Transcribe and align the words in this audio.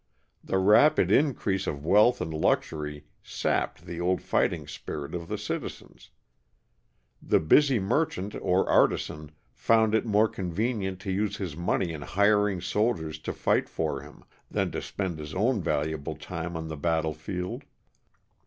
The 0.43 0.57
rapid 0.57 1.11
increase 1.11 1.67
of 1.67 1.85
wealth 1.85 2.21
and 2.21 2.33
luxury 2.33 3.05
sapped 3.21 3.85
the 3.85 4.01
old 4.01 4.19
fighting 4.19 4.67
spirit 4.67 5.13
of 5.13 5.27
the 5.27 5.37
citizens. 5.37 6.09
The 7.21 7.39
busy 7.39 7.77
merchant 7.77 8.33
or 8.41 8.67
artisan 8.67 9.29
found 9.53 9.93
it 9.93 10.03
more 10.03 10.27
convenient 10.27 11.01
to 11.01 11.11
use 11.11 11.37
his 11.37 11.55
money 11.55 11.91
in 11.93 12.01
hir 12.01 12.49
ing 12.49 12.61
soldiers 12.61 13.19
to 13.19 13.31
fight 13.31 13.69
for 13.69 14.01
him, 14.01 14.23
than 14.49 14.71
to 14.71 14.81
spend 14.81 15.19
his 15.19 15.35
own 15.35 15.61
valuable 15.61 16.15
time 16.15 16.57
on 16.57 16.67
the 16.67 16.77
battlefield. 16.77 17.63